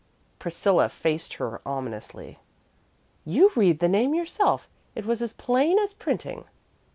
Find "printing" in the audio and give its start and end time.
5.93-6.45